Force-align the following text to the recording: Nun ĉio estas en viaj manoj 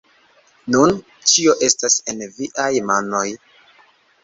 Nun 0.75 0.95
ĉio 1.33 1.55
estas 1.69 1.99
en 2.15 2.25
viaj 2.41 2.69
manoj 2.91 3.25